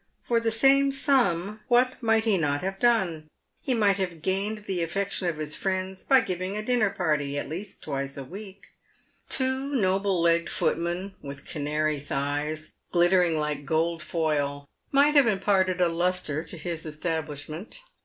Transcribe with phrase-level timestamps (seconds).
[0.23, 3.27] For the same sum what might he not have done?
[3.61, 7.37] He might have gained the affec tion of his friends by giving a dinner party
[7.37, 8.69] at least twice a week.
[9.29, 15.87] Two noble legged footmen, with canary thighs, glittering like gold foil, might have imparted a
[15.87, 17.81] lustre to his establishment.